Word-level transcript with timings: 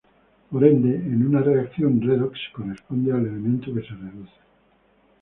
Por 0.49 0.63
ende, 0.65 0.95
en 0.95 1.27
una 1.27 1.41
reacción 1.41 2.01
redox 2.01 2.39
corresponde 2.55 3.13
al 3.13 3.19
elemento 3.27 3.71
que 3.71 3.83
se 3.83 3.93
reduce. 3.93 4.33